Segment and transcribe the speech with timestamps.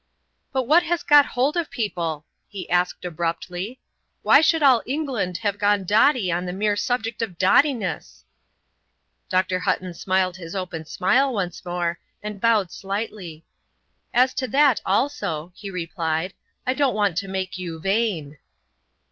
[0.51, 3.79] "But what has got hold of people?" he asked, abruptly.
[4.23, 8.25] "Why should all England have gone dotty on the mere subject of dottiness?"
[9.29, 9.59] Dr.
[9.59, 13.45] Hutton smiled his open smile once more and bowed slightly.
[14.11, 16.33] "As to that also," he replied,
[16.65, 18.39] "I don't want to make you vain."